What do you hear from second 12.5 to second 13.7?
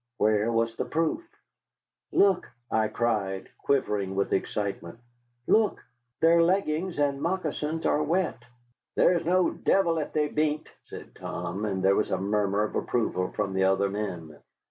of approval from the